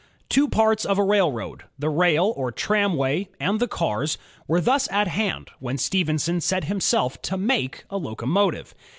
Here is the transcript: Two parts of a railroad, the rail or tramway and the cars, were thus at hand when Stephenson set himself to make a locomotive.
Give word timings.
Two 0.29 0.47
parts 0.47 0.83
of 0.83 0.97
a 0.97 1.03
railroad, 1.03 1.65
the 1.77 1.91
rail 1.91 2.33
or 2.35 2.51
tramway 2.51 3.29
and 3.39 3.59
the 3.59 3.67
cars, 3.67 4.17
were 4.47 4.59
thus 4.59 4.89
at 4.89 5.07
hand 5.07 5.51
when 5.59 5.77
Stephenson 5.77 6.41
set 6.41 6.63
himself 6.63 7.21
to 7.21 7.37
make 7.37 7.83
a 7.91 7.97
locomotive. 7.99 8.73